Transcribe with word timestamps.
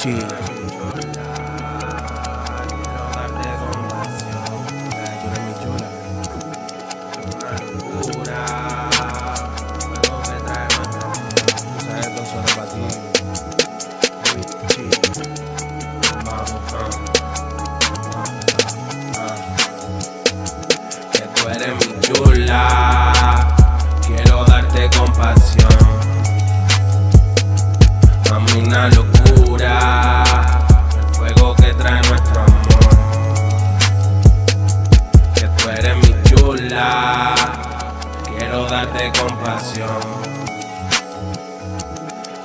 Bichi. 0.00 0.14
Que 21.12 21.24
tú 21.34 21.48
eres 21.48 21.74
mi 21.76 22.00
chula, 22.00 23.46
quiero 24.06 24.44
darte 24.46 24.88
compasión. 24.96 25.68
Mami, 28.30 28.52
una 28.66 28.88
locura, 28.88 29.09
compasión. 39.12 39.88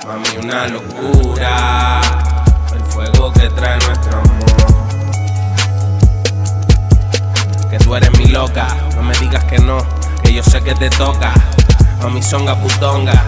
Mami, 0.07 0.37
una 0.43 0.67
locura, 0.67 2.01
el 2.75 2.83
fuego 2.85 3.31
que 3.33 3.49
trae 3.49 3.77
nuestro 3.79 4.19
amor. 4.19 4.45
Que 7.69 7.77
tú 7.79 7.95
eres 7.95 8.17
mi 8.17 8.27
loca, 8.27 8.67
no 8.95 9.01
me 9.03 9.13
digas 9.17 9.43
que 9.45 9.57
no, 9.59 9.77
que 10.23 10.33
yo 10.33 10.43
sé 10.43 10.61
que 10.61 10.75
te 10.75 10.89
toca. 10.91 11.33
Mami, 12.01 12.21
songa 12.21 12.55
putonga, 12.55 13.23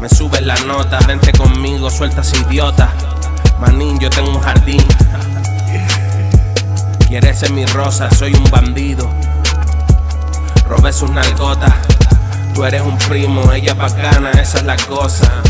me 0.00 0.08
subes 0.08 0.42
la 0.42 0.56
nota, 0.60 0.98
vente 1.06 1.32
conmigo, 1.32 1.90
sueltas 1.90 2.32
idiota. 2.34 2.90
Manín, 3.58 3.98
yo 3.98 4.10
tengo 4.10 4.30
un 4.30 4.40
jardín. 4.40 4.84
Quieres 7.08 7.38
ser 7.38 7.52
mi 7.52 7.64
rosa, 7.66 8.10
soy 8.10 8.34
un 8.34 8.50
bandido. 8.50 9.08
Robé 10.68 10.92
sus 10.92 11.10
nalgotas. 11.10 11.72
Tú 12.54 12.64
eres 12.64 12.82
un 12.82 12.96
primo, 12.98 13.52
ella 13.52 13.72
es 13.72 13.76
bacana, 13.76 14.30
esa 14.30 14.58
es 14.58 14.64
la 14.64 14.76
cosa. 14.76 15.42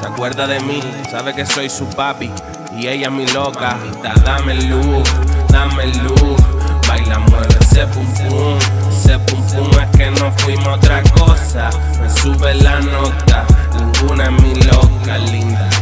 Se 0.00 0.06
acuerda 0.06 0.46
de 0.46 0.60
mí, 0.60 0.80
sabe 1.10 1.34
que 1.34 1.44
soy 1.44 1.68
su 1.68 1.86
papi 1.90 2.30
y 2.74 2.86
ella 2.86 3.10
mi 3.10 3.26
loca. 3.28 3.76
Mamita, 3.76 4.14
dame 4.24 4.54
luz, 4.54 5.08
dame 5.48 5.88
luz. 5.88 6.40
Baila, 6.88 7.18
mueve 7.18 7.54
ese 7.60 7.86
pum 7.86 8.06
pum, 8.14 8.58
ese 8.90 9.18
pum 9.18 9.46
pum 9.48 9.70
es 9.80 9.96
que 9.96 10.10
no 10.10 10.32
fuimos 10.38 10.68
otra 10.68 11.02
cosa. 11.02 11.68
Me 12.00 12.08
sube 12.08 12.54
la 12.54 12.80
nota, 12.80 13.44
ninguna 13.78 14.24
es 14.24 14.42
mi 14.42 14.54
loca, 14.62 15.18
linda 15.18 15.81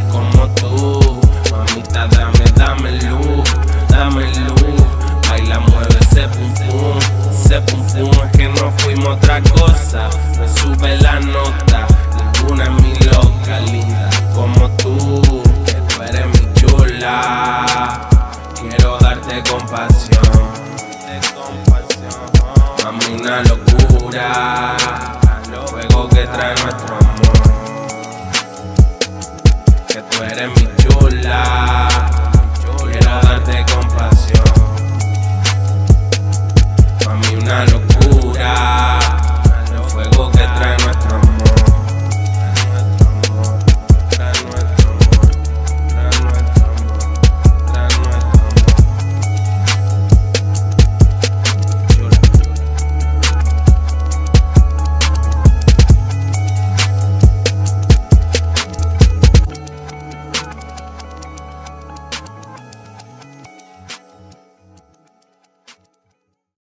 una 23.31 23.43
locura. 23.45 24.77
Los 25.53 26.09
que 26.09 26.27
trae 26.27 26.55
nuestro 26.63 26.97
amor. 26.97 27.39
Que 29.87 30.03
tú 30.03 30.23
eres 30.25 30.49
mi 30.57 30.69
chula. 30.79 31.89
Quiero 32.91 33.21
darte 33.23 33.65
compasión. 33.73 34.45
Para 37.05 37.17
mí 37.17 37.37
una 37.37 37.65
locura. 37.67 37.90